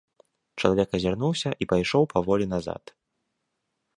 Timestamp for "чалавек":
0.59-0.89